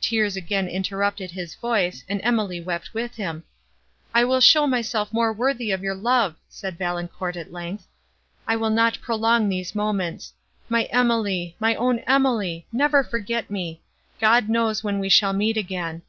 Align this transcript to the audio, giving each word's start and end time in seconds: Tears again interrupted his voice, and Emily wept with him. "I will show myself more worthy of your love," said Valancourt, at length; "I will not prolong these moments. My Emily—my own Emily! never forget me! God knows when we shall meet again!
Tears 0.00 0.36
again 0.36 0.66
interrupted 0.66 1.30
his 1.30 1.54
voice, 1.54 2.04
and 2.08 2.20
Emily 2.24 2.60
wept 2.60 2.92
with 2.92 3.14
him. 3.14 3.44
"I 4.12 4.24
will 4.24 4.40
show 4.40 4.66
myself 4.66 5.12
more 5.12 5.32
worthy 5.32 5.70
of 5.70 5.80
your 5.80 5.94
love," 5.94 6.34
said 6.48 6.76
Valancourt, 6.76 7.36
at 7.36 7.52
length; 7.52 7.86
"I 8.48 8.56
will 8.56 8.68
not 8.70 9.00
prolong 9.00 9.48
these 9.48 9.72
moments. 9.76 10.32
My 10.68 10.86
Emily—my 10.90 11.76
own 11.76 12.00
Emily! 12.00 12.66
never 12.72 13.04
forget 13.04 13.48
me! 13.48 13.80
God 14.20 14.48
knows 14.48 14.82
when 14.82 14.98
we 14.98 15.08
shall 15.08 15.32
meet 15.32 15.56
again! 15.56 16.02